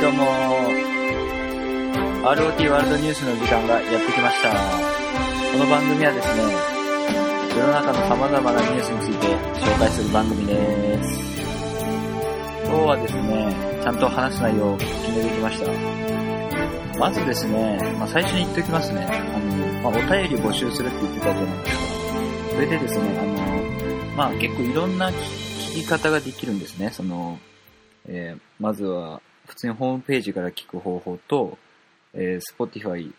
[0.00, 0.24] どうも
[2.24, 4.48] ROT ワールドニュースの時間がやってきました。
[5.52, 6.42] この番組はですね、
[7.54, 9.26] 世の中の様々なニュースについて
[9.60, 11.42] 紹介する番組です。
[12.64, 15.70] 今日はですね、ちゃんと話す内容を決めてきました。
[16.98, 19.04] まずですね、まあ、最初に言っておきますね。
[19.04, 19.38] あ
[19.84, 21.84] の、まあ、お便り募集するって言ってたじゃないですか。
[22.54, 26.88] それでですね、あの、まあ結構いろんな聞き方ができるんですね。
[26.88, 27.38] その、
[28.08, 31.58] えーまずは、普通にホームページから聞く方法と、
[32.14, 33.12] えー、Spotify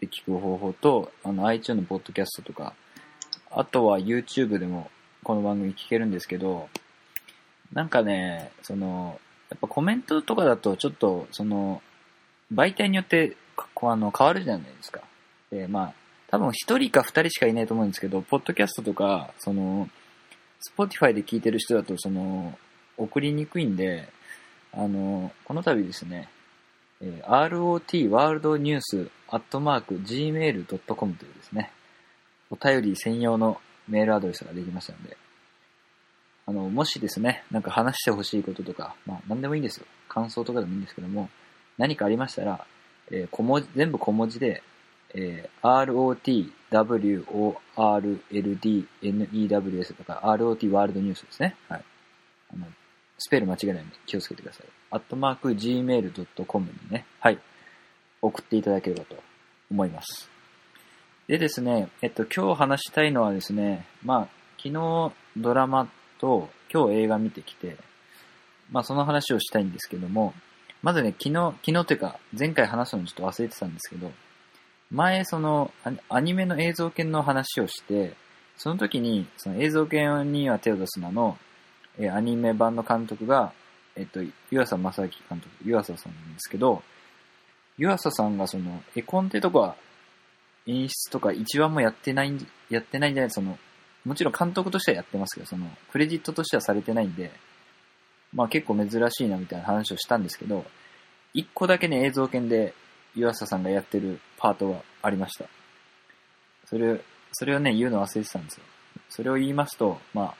[0.00, 2.74] で聞く方法と、あの、iTunes のポッドキャストとか、
[3.52, 4.90] あとは YouTube でも
[5.22, 6.68] この番組聞けるんですけど、
[7.72, 11.80] なんかね、その、やっぱコメントとかだとちょっと、その、
[12.52, 13.36] 媒体によって
[13.72, 15.02] こうあの変わるじゃないですか。
[15.52, 15.94] で、まあ、
[16.26, 19.88] 多分一人か二人しかいないと思うんですけど、ポッドキャストとか、その、
[20.76, 22.58] Spotify で聞いてる人だと、その、
[22.96, 24.08] 送りにくいんで、
[24.72, 26.28] あの、この度ですね、
[27.00, 31.70] えー ROT ワールドニュースアットマーク gmail.com というですね、
[32.50, 35.16] お便り専用のメールアドレスができましたので、
[36.46, 39.86] あの、もしですね、なんか話してほしいこととか、まあ、何でもいいんですよ。
[40.08, 41.28] 感想とかでもいいんですけども、
[41.76, 42.66] 何かありましたら、
[43.10, 44.62] えー小文字、全部小文字で、
[45.14, 46.48] えー
[48.78, 51.54] ROTWORLDNEWS とか ROT ワールドニュースですね。
[51.68, 51.84] はい。
[52.54, 52.66] あの、
[53.18, 54.66] スペル間違えないように気をつけてください。
[54.90, 57.38] アットマーク gmail.com にね、はい。
[58.22, 59.16] 送っていただければと
[59.70, 60.30] 思います。
[61.26, 67.76] でですね、えっと、今日話したいのはですね、まあ、昨日ドラマと今日映画見てきて、
[68.70, 70.34] まあその話をしたいんですけども、
[70.82, 74.12] まずね、昨日、昨日というか、前回話すのちょっと忘れてたんですけど、
[74.90, 78.14] 前、その、アニアニメの映像犬の話をして、
[78.56, 81.36] その時に、その映像犬には手を出すなの、
[81.98, 83.52] えアニメ版の監督が、
[83.96, 86.82] えっと、湯浅正明監督、湯浅さんなんですけど、
[87.76, 89.76] 湯浅さんがその、絵コンテとか、
[90.66, 93.58] 演出とか一話もやってないん、やってないんじゃないその、
[94.04, 97.32] もちろん監督としてはやってますけど、その、クレジットとしてはされてないんで、
[98.32, 100.64] まあ結構珍しいなみたいな話をしたんですけど、
[101.34, 102.74] 一個だけね、映像犬で
[103.14, 105.46] 湯浅さんがやってるパートがありました。
[106.66, 107.00] それ、
[107.32, 108.64] それをね、言うの忘れてたんですよ。
[109.08, 110.34] それを言いますと、まあ、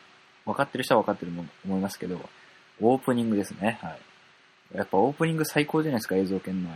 [0.48, 2.18] 分かってる人は分かってると思いますけど、
[2.80, 3.78] オープニングですね。
[3.82, 3.90] は
[4.74, 4.76] い。
[4.76, 6.70] やっぱオープニング最高じゃないですか、映像犬の。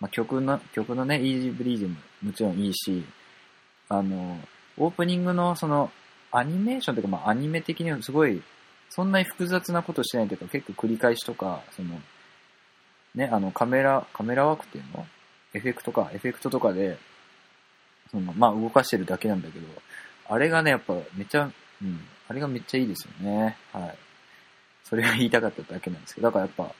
[0.00, 3.04] まあ、曲の、曲のね、イージーブリーズももちろんいいし、
[3.88, 4.38] あの、
[4.76, 5.90] オープニングのその、
[6.32, 8.42] アニメーションというか、まあ、アニメ的にはすごい、
[8.90, 12.00] そんなに複雑なことしてないというか、結構繰り返しとか、その、
[13.14, 15.06] ね、あの、カメラ、カメラワークっていうの？
[15.54, 16.98] エフェクトか、エフェクトとかで、
[18.10, 19.66] その、まあ、動かしてるだけなんだけど、
[20.28, 21.50] あれがね、やっぱめちゃ、
[21.82, 22.00] うん、
[22.32, 23.58] あれがめっちゃいいですよね。
[23.72, 23.98] はい。
[24.84, 26.74] それが言いたかっただけなんですけど、だからやっぱ、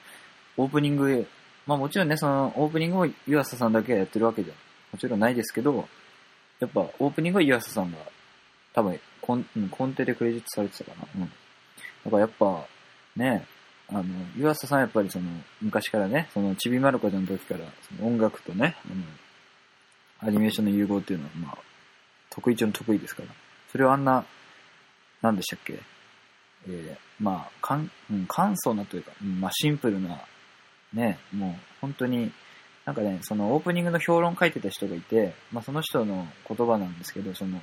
[0.57, 1.27] オープニング、
[1.67, 4.55] まあもちろんね、その、オープニングを湯浅さんだけがやってるわけじゃ、
[4.93, 5.87] もちろんないですけど、
[6.59, 7.99] やっぱ、オープニングは湯浅さんが、
[8.73, 11.09] 多分、コン、うんコンテでクレジットされてたかな。
[11.17, 11.21] うん。
[11.27, 12.67] だからやっぱ、
[13.15, 13.47] ね、
[13.89, 14.05] あの、
[14.37, 15.29] 湯浅さんやっぱりその、
[15.61, 21.59] 昔からね、その、ちびまる子ちゃんの時から、その音楽とね、あの、アニメーションの融合っていうのは、まあ、
[22.31, 23.29] 得意中の得意ですから。
[23.71, 24.25] それをあんな、
[25.23, 25.81] なんでしたっけ？
[26.69, 30.21] えー、まあ、かん、うん、簡素なというか、うんまあ、シンプルな、
[30.93, 32.31] ね、もう、本当に、
[32.85, 37.61] なんかね、そのオープニングの評論書いてた人がいて、まあ、その人の言葉なんですけど、その、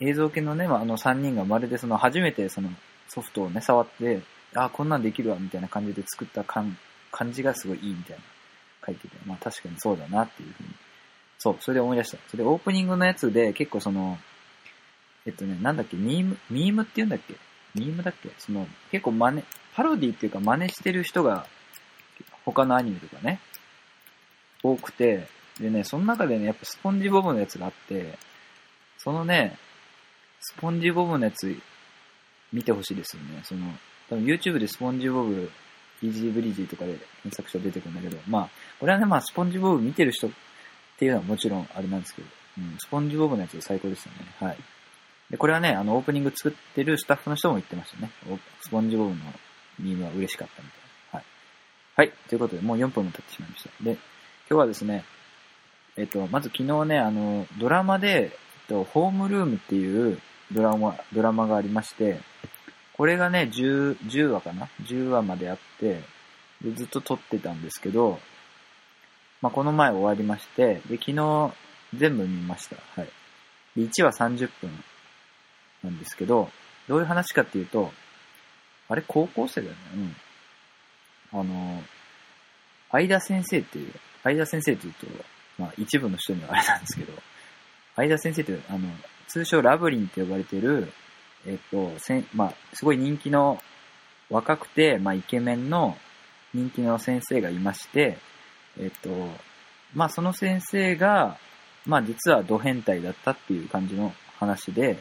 [0.00, 2.70] 映像系のね、まあ、あの3人がまるでその初めてその
[3.08, 4.20] ソフトをね、触って、
[4.54, 6.76] あ、こんなんできるわ、みたいな感じで作った感
[7.10, 8.22] 感じがすごいいいみたいな
[8.86, 10.68] 書いてて、まあ確かにそうだなっていうふうに。
[11.38, 12.18] そう、それで思い出した。
[12.28, 14.18] それでオープニングのやつで結構その、
[15.26, 17.34] えっとね、なんだっけ、ミーム、ミームって言うんだっけ？
[17.74, 18.30] ミームだっけ？
[18.38, 19.44] その、結構真似、
[19.74, 21.46] パロディっていうか真似してる人が、
[22.44, 23.40] 他のアニメとかね、
[24.62, 25.26] 多くて、
[25.60, 28.18] でね、その中でね、やっぱスポンジボブのやつがあって、
[28.98, 29.58] そのね、
[30.40, 31.56] スポンジボブのやつ、
[32.52, 33.40] 見てほしいですよね。
[33.42, 33.66] その、
[34.08, 35.50] 多分 YouTube でスポンジボブ、
[36.02, 40.30] イージーブリージーとかで検索したら出てくるんだけど、まあ、これはね、まあ、スポンジボブ見てる人っ
[40.98, 44.18] ていうのはもちろんあれなんですけど、うん、スポンジボブのやつ最高ですよね。
[44.38, 44.56] はい。
[45.30, 48.10] で、これはね、あの、オープニング作ってるスタッフの人も言ってましたね。
[48.60, 49.16] スポンジボブの
[49.78, 50.80] ミームは嬉しかったみたい
[51.12, 51.18] な。
[51.18, 51.24] はい。
[51.96, 52.12] はい。
[52.28, 53.70] ということで、もう4分も経ってしまいました。
[53.84, 54.00] で、今
[54.48, 55.04] 日はですね、
[55.96, 58.30] えっと、まず昨日ね、あの、ドラマで、えっ
[58.68, 60.20] と、ホームルームっていう
[60.52, 62.20] ドラマ、ドラマがありまして、
[62.96, 66.00] これがね、10、10話かな ?10 話まであって、
[66.62, 68.20] で、ずっと撮ってたんですけど、
[69.42, 71.52] まあ、この前終わりまして、で、昨日
[71.94, 72.76] 全部見ました。
[72.94, 73.10] はい。
[73.76, 74.70] で、1話30分
[75.86, 76.50] なんですけど、
[76.88, 77.92] どういう話かっていうと、
[78.88, 79.78] あれ高校生だよね。
[81.32, 81.40] うん。
[81.40, 81.82] あの、
[82.92, 83.92] 相田先生っていう、
[84.22, 85.06] 相田先生っていうと、
[85.58, 87.12] まあ一部の人にはあれなんですけど、
[87.96, 88.88] 相田先生っていう、あの、
[89.28, 90.92] 通称ラブリンって呼ばれてる、
[91.46, 93.60] えっと、せん、まあ、すごい人気の、
[94.28, 95.96] 若くて、まあ、イケメンの
[96.52, 98.18] 人気の先生がいまして、
[98.78, 99.10] えっと、
[99.94, 101.38] まあ、その先生が、
[101.84, 104.98] まあ、実はド変態だったっていう感じの話で、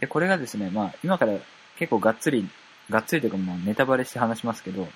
[0.00, 1.34] で、これがですね、まあ、今から
[1.78, 2.48] 結構がっつり、
[2.88, 4.88] がっつりというかもうネタバレして話しますけど、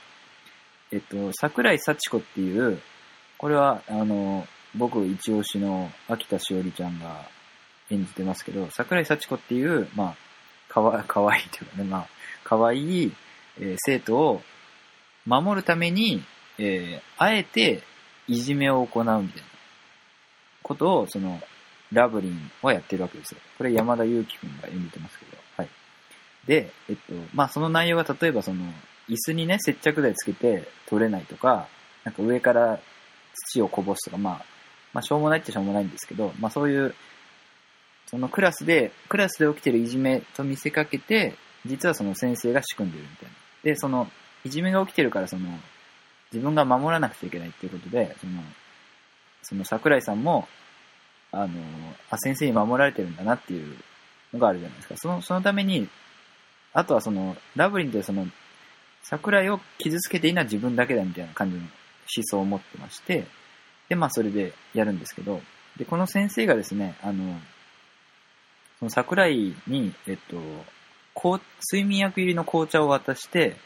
[0.91, 2.81] えっと、桜井幸子っていう、
[3.39, 7.29] これは、あの、僕一押しの秋田しおりちゃんが
[7.91, 10.17] 演じてますけど、桜井幸子っていう、まあ、
[10.73, 12.09] かわ、かわいいというかね、まあ、
[12.49, 13.13] かわいい、
[13.61, 14.43] えー生徒を
[15.27, 16.25] 守るために、
[16.59, 17.83] えーあえて
[18.27, 19.29] いじめを行うみたいな
[20.63, 21.41] ことを、その、
[21.95, 23.41] ラブリンはやってるわけですよ。
[23.57, 25.69] これ山田裕貴くんが演じてますけど、はい。
[26.47, 28.65] で、えっと、まあ、その内容が例えばその、
[29.09, 31.69] 椅子にね、接着剤つけて取れないとか、
[32.05, 32.81] なんか上から
[33.35, 34.45] 土をこぼすとか、まあ、
[34.93, 36.95] まあ、しょうもないってしょうもないんですけど、まあ、そういう、
[38.07, 41.35] そのクラスで、クラスで起きてるいじめと見せかけて、
[41.67, 43.35] 実はその先生が仕組んでるみたいな。
[43.63, 44.09] で、その、
[44.45, 45.49] いじめが起きてるから、その、
[46.33, 48.43] 自分が守らなくちゃいけないっていうことで、その、
[49.43, 50.49] その桜井さんも、
[51.43, 51.55] あの、
[52.11, 53.77] あ、先生に守られてるんだなっていう
[54.33, 54.97] のがあるじゃないですか。
[54.97, 55.89] その、そのために、
[56.73, 58.27] あとはその、ラブリンってその、
[59.03, 61.69] 桜井を傷つけていいのは自分だけだみたいな感じの思
[62.23, 63.27] 想を持ってまして、
[63.89, 65.41] で、まあそれでやるんですけど、
[65.77, 67.39] で、この先生がですね、あの、
[68.79, 70.37] その桜井に、えっと、
[71.15, 71.41] こう
[71.73, 73.57] 睡眠薬入りの紅茶を渡して、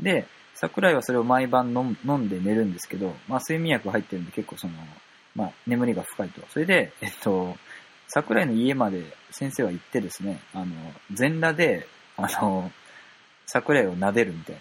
[0.00, 4.74] で、桜井はそれを毎晩飲ん飲んで寝るんですけど、まあ睡眠薬入ってるんで結構その、
[5.34, 6.42] まあ眠りが深いと。
[6.48, 7.56] それで、えっと、
[8.08, 10.66] 桜井の家まで先生は行ってですね、あの、
[11.12, 11.86] 全裸で、
[12.16, 12.70] あの、
[13.46, 14.60] 桜井を撫でるみたいな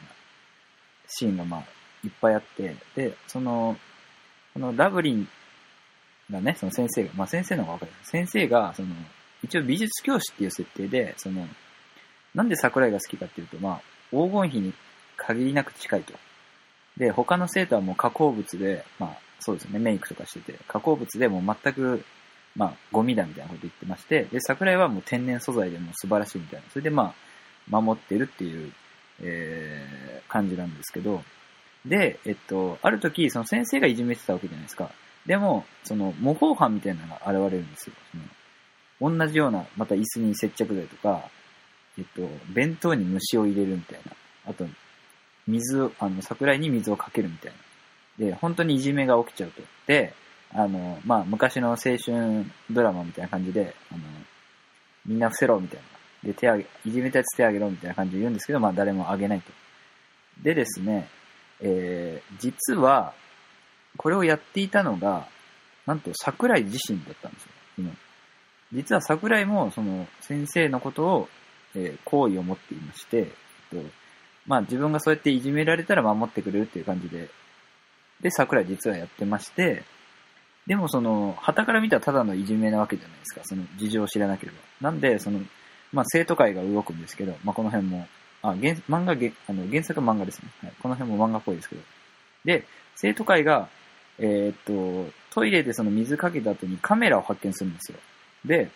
[1.08, 1.64] シーンがまあ
[2.04, 3.78] いっぱいあって、で、その、
[4.54, 5.28] このラブリン
[6.30, 7.92] がね、その先生が、まあ先生の方がわかる。
[8.04, 8.90] 先生が、その、
[9.44, 11.48] 一応美術教師っていう設定で、その、
[12.34, 13.82] なんで桜井が好きかっていうと、まあ、
[14.12, 14.74] 黄金比に
[15.18, 16.14] 限りなく近いと。
[16.98, 22.06] で、他の生徒はもう加工物で、まあ、そうですね、メイクとかしてて、加工物でも全く、
[22.56, 26.66] まあ、ゴミだみたいなこと言ってまして、で、桜井はもう天然素材でも素晴らしいみたいな。
[26.70, 27.14] それでま
[27.72, 28.72] あ、守ってるっていう、
[29.22, 31.24] えー、感じなんですけど、
[31.86, 34.92] で、えっと、ある時、その先生がいじめてたわけじゃないですか。
[35.26, 37.96] でも、その模倣犯みたいなのが現れるんですよ。
[38.12, 41.30] その同じような、また椅子に接着剤とか、
[41.98, 44.12] えっと、弁当に虫を入れるみたいな。
[44.46, 44.68] あと、
[45.48, 47.58] 水を、あの、桜井に水をかけるみたいな。
[48.18, 49.62] で、本当にいじめが起きちゃうと。
[49.88, 50.14] で、
[50.54, 54.02] あの、まあ、昔の青春ドラマみたいな感じで、あの、
[55.06, 55.80] みんな伏せろみたい
[56.24, 56.30] な。
[56.30, 59.52] で、手あげ、いじめたやつ手あげろみたいな感じで言うんですけど、まあ、誰もあげないと。
[60.44, 61.08] でですね、
[61.62, 63.14] えー、実は、
[63.98, 65.28] これをやっていたのが、
[65.86, 67.52] なんと桜井自身だったんですよ。
[67.78, 67.92] その
[68.74, 71.30] 実は桜井も、その、先生のことを、
[71.76, 73.22] えー好意を持っていまして、え
[73.78, 73.90] っと、
[74.46, 77.30] まあ自分がそうやっていじめられたら守ってくれるっていう感じで、
[78.22, 79.84] で、桜井実はやってまして、
[80.68, 83.42] でもその、旗から見たらただのいじめなわけじゃないですか。
[83.44, 84.58] その事情を知らなければ。
[84.80, 85.40] なんで、その、
[85.92, 88.08] まあ生徒会が動くんですけど、まあこの辺も、
[88.44, 90.50] あ、原、漫画、あの原作漫画ですね。
[90.62, 90.74] はい。
[90.82, 91.82] この辺も漫画っぽいですけど。
[92.46, 92.66] で、
[92.96, 93.70] 生徒会が、
[94.20, 97.98] えーっと、トイレでその水かけた後にカメラを発見するんですよ。
[98.46, 98.70] で、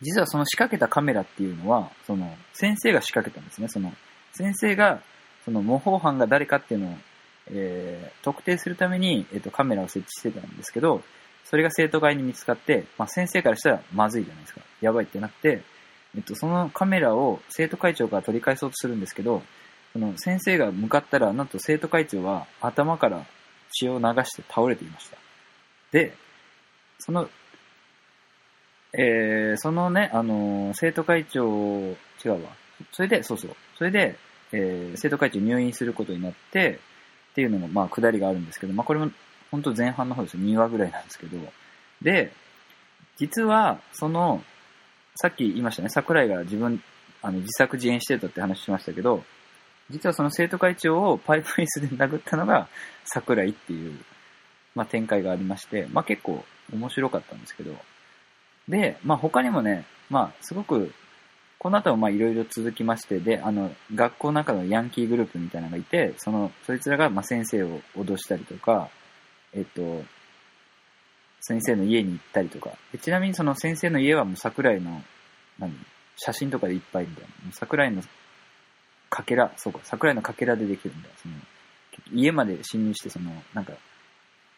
[0.00, 3.68] 実はその仕掛けたカメラっていうのは、その、先生が仕掛けたんですね。
[3.68, 3.92] その、
[4.32, 5.02] 先生が、
[5.44, 6.96] その模倣犯が誰かっていうのを、
[7.50, 11.02] えー特定するために、えっと、カメラを設置してたんですけど、
[11.44, 14.62] それが生徒会に見つかって、まあ、先生からしたらまずいじゃないですか。
[14.80, 15.62] やばいってなって、
[16.16, 19.42] えっと、そのカメラを生徒会長から取り返そうとするんですけど、
[19.92, 23.26] その先生が向かったら、なんと生徒会長は頭から
[23.72, 25.18] 血を流して倒れていました。
[25.92, 26.14] で、
[26.98, 27.28] その、
[28.92, 31.44] えー、そのね、あのー生徒会長、
[32.24, 32.50] 違うわ。
[32.92, 33.56] それで、そうそう。
[33.76, 34.16] それで、
[34.52, 36.80] えー、生徒会長入院することになって、
[37.34, 39.10] っていうのも、まあ、下りがあるんですけど、まあ、これも、
[39.50, 40.42] 本当前半の方ですよ。
[40.44, 41.36] 2話ぐらいなんですけど。
[42.00, 42.32] で、
[43.16, 44.44] 実は、その、
[45.16, 46.80] さっき言いましたね、桜井が自分、
[47.22, 49.24] あの、自作自演してたって話しましたけど、
[49.90, 52.68] 実はその生徒会長をパイプ椅子で殴ったのが
[53.04, 53.98] 桜井っていう、
[54.76, 57.74] まあ、展開がありまして、まあ、結構面白かったんですけど、
[58.68, 60.92] で、まあ、他にもね、まあ、すごく、
[61.64, 68.90] この後もまあいろいろ続きまして、で、あの、学校の中のヤンキーグループみたいなのがいて、その、そいつらがまあ先生を脅したりとか、
[69.54, 70.04] えっと、
[71.40, 72.72] 先生の家に行ったりとか。
[73.00, 75.02] ちなみにその先生の家はもう桜井の、
[75.58, 75.74] 何
[76.18, 77.28] 写真とかでいっぱいみたいな。
[77.28, 78.02] もう桜井の
[79.08, 81.08] かけら、そうか、桜井のかけらでできるんだ。
[81.16, 81.34] その、
[82.12, 83.72] 家まで侵入して、その、なんか、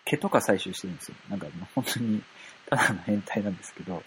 [0.05, 1.15] 毛とか採集してるんですよ。
[1.31, 2.21] なんか、本当に、
[2.69, 4.01] ただの変態なんですけど、っ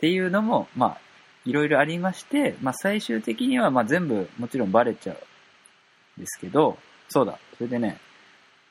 [0.00, 1.06] ていうのも、まあ、
[1.46, 6.76] いろいろありまして、まあ、最終的には、まあ、全部、もちろんバレちゃうんですけど、
[7.08, 7.98] そうだ、それでね、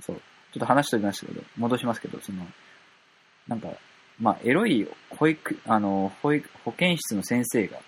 [0.02, 0.22] そう、ちょ
[0.58, 2.46] っと話しておきましたけど、戻しますけど、その、
[3.48, 3.70] なんか、
[4.20, 7.80] まあ、エロい保育、あの、保育、保健室の先生が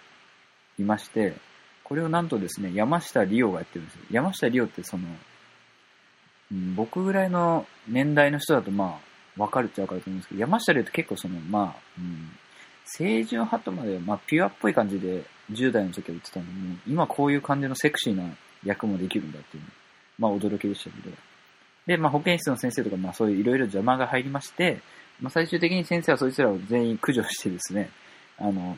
[0.79, 1.33] いまして、
[1.83, 4.01] これをなんとですね、山下理央がやってるんですよ。
[4.11, 5.07] 山下理央ってその、
[6.51, 8.99] うん、僕ぐらいの年代の人だとま
[9.37, 12.31] あ、わかるっちゃわかると思うんですけど、山下理央って結構その、まあ、うん、
[12.95, 18.23] 清純派とまで、まあ、ピュアっぽい感じで10代の時は言ってたのに、今こういう感じのセクシーな
[18.63, 19.63] 役もできるんだっていう、
[20.17, 21.15] まあ驚きでしたけど。
[21.85, 24.81] で、まあ保健室の先生とか、まあそういういろいろ邪魔が入りまして、
[25.21, 27.89] まあ最終的に先生はそいつらを全員駆除してですね、
[28.39, 28.77] あの、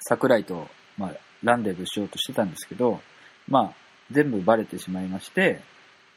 [0.00, 1.12] 桜井と、まあ、
[1.42, 3.00] ランデブしようとしてたんですけど、
[3.46, 3.72] まあ、
[4.10, 5.60] 全部バレてしまいまして、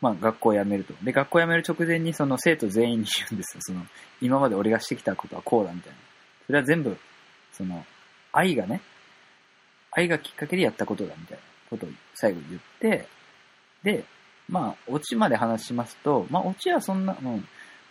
[0.02, 0.94] まあ、学校を辞めると。
[1.04, 3.62] で、学校を辞める直前にその生徒全員に言うんですよ。
[3.62, 3.86] その、
[4.22, 5.98] 今まで俺がしてきたことはこうだみたいな。
[6.48, 6.98] それは全部、
[7.52, 7.86] その、
[8.32, 8.82] 愛がね、
[9.92, 13.08] 愛がきっかけでやったことだみたいなことを最後言って、
[13.84, 14.04] で、
[14.48, 17.48] まあ、オチまで話しますと、まあ、オチはそんな、うん、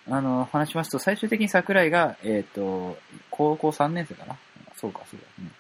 [0.09, 2.99] あの、話しますと、最終的に桜井が、えっ、ー、と、
[3.31, 4.37] 高校3年生かな？
[4.77, 5.51] そうか、そうだ、ね。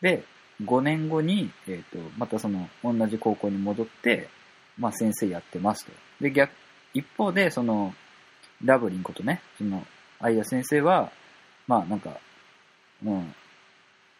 [0.00, 0.24] で、
[0.64, 4.28] 5年後に、えっ、ー、と、またその、同じ高校に戻って、
[4.78, 5.92] まあ、先生やってますと。
[6.20, 6.52] で、逆、
[6.94, 7.94] 一方で、その、
[8.64, 9.86] ラブリンことね、その、
[10.20, 11.10] 相田先生は、
[11.66, 12.18] まあ、なんか、
[13.04, 13.08] う、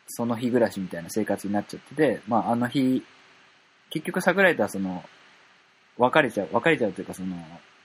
[0.09, 3.04] その日暮らしみたいな生活になっちゃってて、まあ、あの日、
[3.90, 5.04] 結局桜井とはその、
[5.99, 7.37] 別れちゃう、別れちゃうというかその、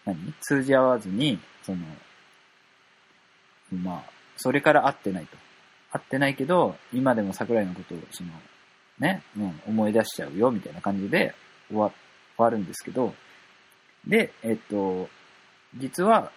[0.05, 0.33] 何？
[0.41, 1.79] 通じ合わずに、その、
[3.71, 4.03] まあ、
[4.38, 5.38] それから会ってないと。
[5.91, 8.31] 会ってないけど、今でも桜井のことを、その、
[9.00, 11.33] ね、うん、思い出しちゃうよ、みたいな感じで
[11.69, 11.95] 終わ、終
[12.38, 13.13] わるんですけど、
[14.07, 15.10] で、えっと、
[15.77, 16.31] 実は、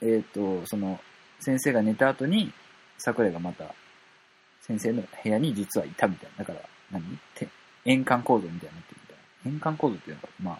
[0.00, 0.98] えっと、その、
[1.40, 2.52] 先生が寝た後に、
[2.98, 3.74] 桜井がまた、
[4.62, 6.44] 先生の部屋に実はいたみたいな。
[6.44, 7.02] だから何、
[7.38, 7.50] 何
[7.84, 9.50] 円環構造みたいになってるみたいな。
[9.52, 10.58] 円環構造っていうのが、まあ、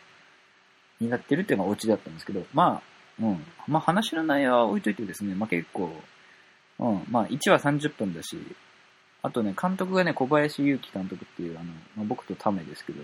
[1.00, 2.82] になってるっていうのがオチだったんですけど、まあ、
[3.20, 3.44] うん。
[3.68, 5.92] まあ話の内容は置いといてですね、まあ結構、
[6.78, 8.38] うん、まあ1話30分だし、
[9.22, 13.02] あとね、監督がね、小林祐希監督っていう、あの、まあ、僕とタメですけど、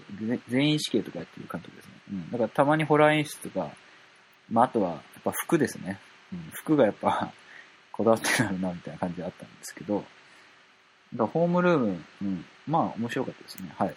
[0.48, 1.92] 全員死刑とかやってる監督ですね。
[2.12, 2.30] うん。
[2.32, 3.70] だからたまにホラー演出とか、
[4.50, 6.00] まああとは、やっぱ服ですね。
[6.32, 7.32] うん、服がやっぱ
[7.92, 10.04] こだわってなるな、みたいな感じであったんですけど、
[11.14, 13.72] だホームルーム、うん、まあ面白かったですね。
[13.76, 13.94] はい。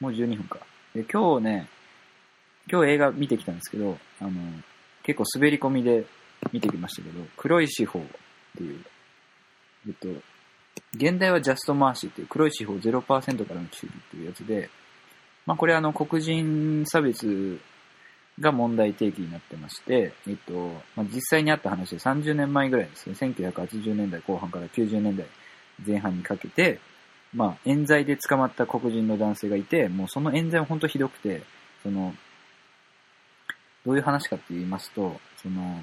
[0.00, 0.58] もう12分か。
[0.94, 1.68] で、今日ね、
[2.70, 4.30] 今日映画見てきたんですけど、あの、
[5.02, 6.04] 結構滑り込みで
[6.52, 8.02] 見てきましたけど、黒い司法っ
[8.56, 8.84] ていう、
[9.88, 10.08] えっと、
[10.94, 13.02] 現代はジャストマーシーっていう黒い司法0%
[13.46, 14.70] からの注意っていうやつで、
[15.46, 17.58] まあこれあの黒人差別
[18.40, 20.52] が問題提起になってまして、えっと、
[20.96, 25.26] まあ、実際にあった話で30年前ぐらいですね、1980年代後半から90年代
[25.86, 26.80] 前半にかけて、
[27.34, 31.42] まあ冤罪で捕まった黒人の男性がいて、もうその冤罪は本当ひどくて、
[31.82, 32.14] その、
[33.84, 35.80] どういう話かって言いますと、その、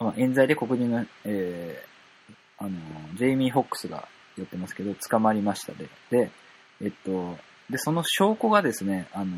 [0.00, 2.70] まあ、冤罪で黒人の、えー、あの、
[3.16, 5.88] ジェイミー・ホックスが言ってますけど、捕まりましたで。
[6.10, 6.30] で、
[6.80, 7.36] えっと、
[7.70, 9.36] で、その証拠がですね、あの、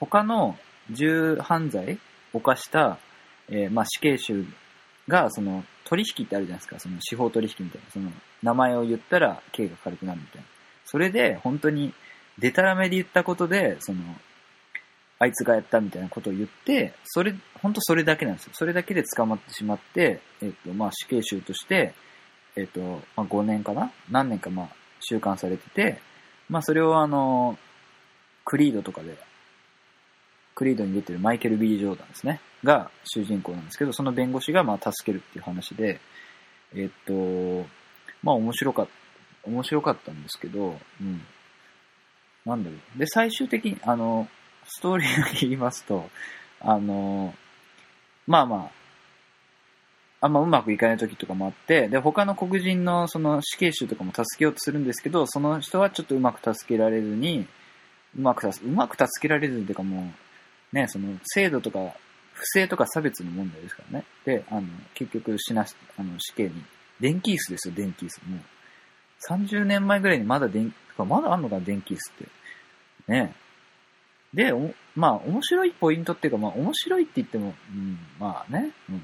[0.00, 0.56] 他の
[0.90, 1.98] 重犯罪
[2.32, 2.98] を犯した、
[3.48, 4.44] えー、まあ、死刑囚
[5.08, 8.10] が、その、取引ってあるじゃないですか、その司法取引みたいな、その、
[8.42, 10.46] 名前を言ったら刑が軽くなるみたいな。
[10.84, 11.94] それで、本当に、
[12.38, 14.00] デタラメで言ったことで、その、
[15.18, 18.50] あいつがやったみたいなことを言って、それ、本当それだけなんですよ。
[18.54, 21.94] それだけで捕まってしまって、えっ、と、まあ、死刑囚として、
[22.54, 22.80] えっ、と、
[23.16, 23.90] まあ、5年かな？
[24.10, 24.68] 何年か、まあ、
[25.00, 26.00] 収監されてて、
[26.48, 27.58] まあ、それをあの、
[28.44, 29.16] クリードとかで、
[30.58, 32.40] クリードに出てるマイケル・ビリー・ジョーダンですね。
[32.64, 36.00] が主人公なんですけど、その弁護士がまあ助けるっていう話で、
[36.74, 37.64] えっと、
[38.24, 38.86] まあ面白かっ
[39.44, 41.20] た、面白かったんですけど、うん。
[42.44, 42.98] なんだろう。
[42.98, 44.26] で、最終的に、あの、
[44.66, 46.10] ストーリーを言いますと、
[46.60, 47.32] あの、
[48.26, 48.56] まあま
[50.20, 57.46] あ、あんまうまくいかない時とかもあって、で、他の黒人のその死刑囚とかも助けようとするんですけど、その人はちょっとうまく助けられずに、
[58.16, 60.27] うまくうまく助けられずっていうかもう、
[60.72, 61.78] ね、その制度とか、
[62.32, 64.04] 不正とか差別の問題ですからね。
[64.24, 66.64] で、あの、結局死なし、あの、死刑に。
[67.00, 68.20] 電気椅子ですよ、電気椅子。
[68.28, 68.40] もう、
[69.28, 72.28] 30年前ぐらいにまだ電、まだあんのかな、電気椅子って。
[73.12, 73.34] ね
[74.34, 79.02] で、おまあ、面白いポイントっていうか、まあ、面白いって言っても、うん、まあね、うん。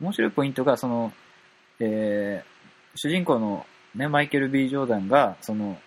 [0.00, 1.12] 面白いポイントが、その、
[1.78, 5.78] えー、主人公のね、マイケル・ B・ ジョーダンが、その、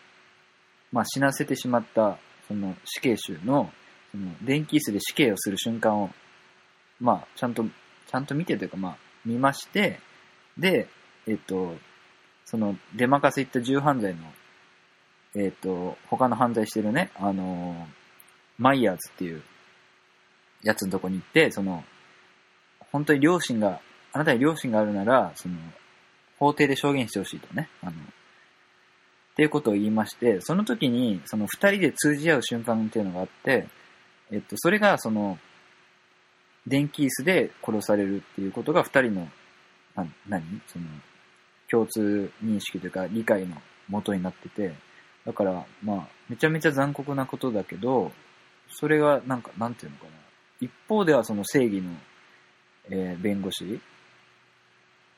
[0.91, 2.17] まあ、死なせてしまった、
[2.47, 3.71] その死刑囚の、
[4.15, 6.09] その、電気椅子で死刑をする瞬間を
[6.99, 9.99] まあ、ちゃんと、ちゃんと見てというか、まあ、見まして、
[10.57, 10.87] で、
[11.27, 11.75] えっと、
[12.45, 14.21] その、出任せ行った重犯罪の、
[15.35, 17.87] えっと、他の犯罪してるね、あの、
[18.57, 19.41] マイヤーズっていう
[20.63, 21.83] やつのとこに行って、その、
[22.91, 23.81] 本当に両親が、
[24.13, 25.55] あなたに両親があるなら、その、
[26.39, 27.95] 法廷で証言してほしいとね、あの、っ
[29.35, 33.67] ていうことを言いまして、その時に、その二人で通じ合う瞬間っていうのがあって、
[34.31, 35.37] えっと、それが、その、
[36.67, 39.29] 電気椅子で殺されるっていうことが二人の、
[39.95, 40.61] な、何？
[40.67, 40.85] その、
[41.69, 43.55] 共通認識というか理解の
[43.87, 44.73] 元になってて、
[45.25, 48.11] だから、まあ、めちゃめちゃ残酷なことだけど、
[48.69, 50.09] それが、なんか、なんていうのかな。
[50.59, 51.91] 一方ではその正義の、
[52.89, 53.79] えー弁護士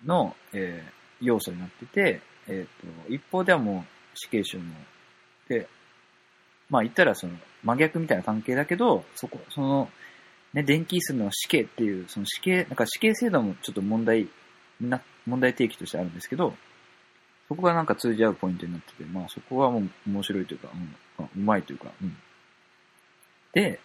[0.06, 4.64] の、えー要素になってて、えっ、と、一方ではもう死刑囚の、
[5.50, 5.68] で、
[6.70, 7.34] まあ言ったらその
[7.64, 9.90] 真逆みたいな関係だけど、そこ、その、
[10.54, 14.28] ね、電気椅子の死刑っていう、その死刑、なんか死刑制度もちょっと問題
[14.82, 16.54] な、問題提起としてあるんですけど、
[17.48, 22.16] そこがなんか通じ合うポイントになってて、まあそこはもう面白いというか、うんうまいというか、うん。
[23.54, 23.80] で、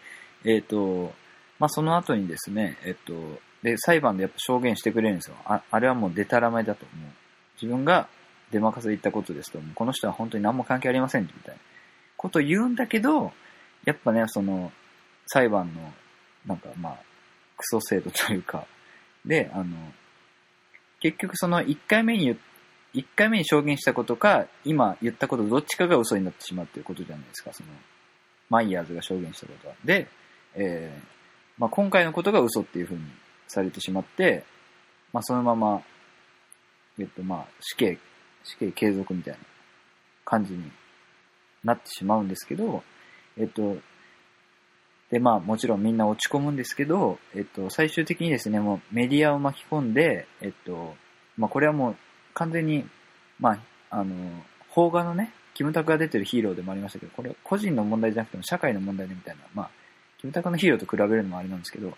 [0.44, 1.12] えっ、と、
[1.58, 5.36] まあその後にですね、えっ、と、で、裁判でやっぱ証言してくれるんですよ。
[5.44, 7.10] ああれはもうデタラメだと思う。
[7.60, 8.08] 自分が
[8.50, 11.60] 出任せで言ったことですと、この人は本当に何も関係ありませんみたいな
[12.22, 13.32] こと言うんだけど、
[13.84, 14.72] やっぱね、その、
[15.26, 15.92] 裁判の、
[16.46, 16.98] なんかまあ、
[17.56, 18.66] クソ制度というか、
[19.26, 19.76] で、あの、
[21.00, 22.36] 結局その1回目に言っ
[22.94, 27.68] 一回目に証言したことか、今言ったことどっちかが嘘になってしまうっていうことじゃないですか、その、
[28.50, 29.74] マイヤーズが証言したことは。
[29.84, 30.08] で、
[30.54, 31.04] えー
[31.58, 33.00] まあ、今回のことが嘘っていうふうに
[33.48, 34.44] されてしまって、
[35.12, 35.82] まあ、そのまま、
[36.98, 37.98] えっと、まあ、死刑、
[38.44, 39.40] 死刑継続みたいな
[40.26, 40.70] 感じに
[41.64, 42.82] なってしまうんですけど、
[43.36, 43.76] えっと、
[45.10, 50.94] で、まあ、もちろんみんな落ち込むんですけど、えっと、最終的にですね、もうメディアを巻き込んで、えっと、
[51.36, 51.96] まあ、これはもう
[52.34, 52.86] 完全に、
[53.38, 53.58] まあ、
[53.90, 54.14] あの、
[54.74, 59.70] 邦画のね、キムタクが出てるヒーローでもありましたけど、これ個人の問題じゃなくても社会の問題でみたいな、まあ、
[60.18, 61.92] キムタクのヒーローと比べるのもあれなんですけど、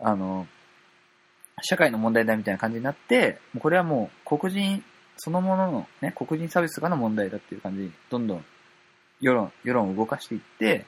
[0.00, 0.46] あの、
[1.62, 4.82] 社会の問題だみたいな感じになって、もうこれはもう黒人
[5.16, 8.44] そのもののね、黒人差別とかの問題だっていう感じに、どんどん
[9.22, 10.84] 世論、世論を動かしていって、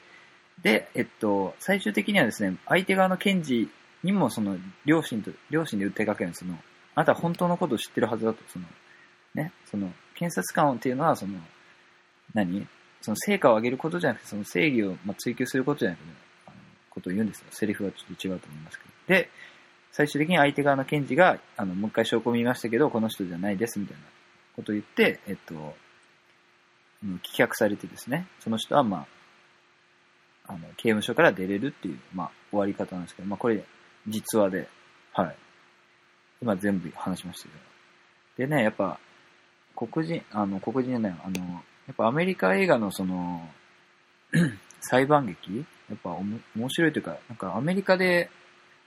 [0.62, 3.70] で、えっと、最終的にはですね、相手側の検事
[4.02, 6.58] にもその、両親と、両親で訴えかけるんですその、
[6.94, 8.66] あなたは本当のことを知ってるはずだと、その、
[9.34, 11.38] ね、その、検察官っていうのは、その、
[12.34, 12.66] 何？
[13.00, 16.04] その成果を上げることじゃなくて、その正義をまあ追求することじゃなくて、
[16.46, 16.56] あの
[16.88, 17.46] ことを言うんですよ。
[17.50, 18.90] セリフはちょっと違うと思いますけど。
[19.20, 19.28] で、
[19.92, 24.02] 最終的に相手側の検事が、あの、もう一回証拠を見ましたけど、この人じゃないです、みたいな
[24.56, 25.76] ことを言って、えっと、
[27.22, 29.06] 棄却されてですね、その人はま
[30.46, 33.64] あ、あの、刑務所から出れるっていう、まあ、終わり方なんですけど、まあ、これ、
[34.06, 34.68] 実話で、
[35.12, 35.36] はい。
[36.42, 37.54] 今全部話しましたけ
[38.44, 38.48] ど。
[38.48, 38.98] でね、やっぱ、
[39.76, 43.48] 黒人、あの、黒人じゃない、あの、やっぱアメリカ映画のその、
[44.80, 48.30] 裁判劇やっぱおも面白いというか、なんかアメリカで、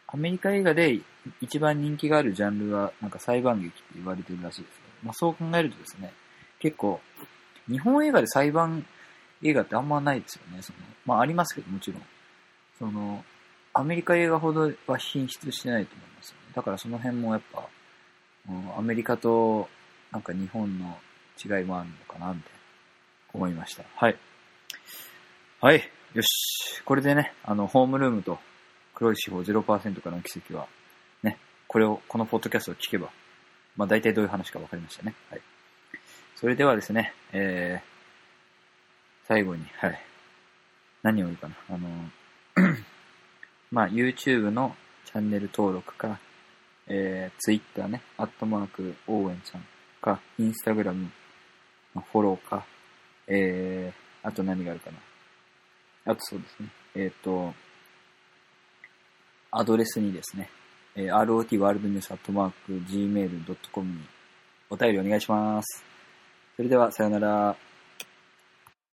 [0.07, 0.99] アメリカ映画で
[1.41, 6.13] 一番人気があるジャンルは、なんか裁判劇って言われてるらしいですけど、まあそう考えるとですね、
[6.59, 6.99] 結構、
[7.69, 8.85] 日本映画で裁判
[9.43, 10.61] 映画ってあんまないですよね。
[10.61, 12.01] そのまあありますけど、もちろん。
[12.77, 13.23] その、
[13.73, 16.41] アメリカ映画ほどは品質してないと思いますよね。
[16.55, 17.67] だからその辺もやっぱ、
[18.49, 19.67] うんアメリカと
[20.11, 20.97] なんか日本の
[21.43, 22.59] 違いもあるのかな、みたいな
[23.33, 23.83] 思いました。
[23.95, 24.17] はい。
[25.61, 25.91] はい。
[26.13, 26.81] よし。
[26.85, 28.39] これでね、あの、ホームルームと
[28.95, 30.67] 黒い司法0%からの奇跡は、
[31.23, 33.09] ね、これを、このポッドキャストを聞けば、
[33.75, 35.13] まあ大体どういう話か分かりましたね。
[35.29, 35.41] はい。
[36.39, 39.99] それではですね、えー、最後に、はい。
[41.01, 41.55] 何を言うかな。
[41.67, 41.87] あの、
[43.71, 46.19] まあ YouTube のチャンネル登録か、
[46.85, 49.65] えー、Twitter ね、アットマーク、応援さん
[49.99, 51.09] か、Instagram、
[51.95, 52.67] まあフォローか、
[53.25, 56.11] えー、あと何があるかな。
[56.11, 56.69] あとそうですね。
[56.93, 57.51] えっ、と、
[59.49, 60.51] アドレスにですね、
[60.95, 64.01] えー、rot ワールドニュースアットマーク gmail.com に
[64.69, 65.96] お便りお願いします。
[66.57, 67.66] それでは、さよなら。